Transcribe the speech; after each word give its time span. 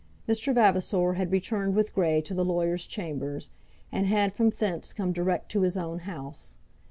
Mr. 0.27 0.51
Vavasor 0.51 1.13
had 1.13 1.31
returned 1.31 1.75
with 1.75 1.93
Grey 1.93 2.21
to 2.21 2.33
the 2.33 2.43
lawyer's 2.43 2.87
chambers, 2.87 3.51
and 3.91 4.07
had 4.07 4.33
from 4.33 4.49
thence 4.49 4.93
come 4.93 5.11
direct 5.13 5.51
to 5.51 5.61
his 5.61 5.77
own 5.77 5.99
house. 5.99 6.55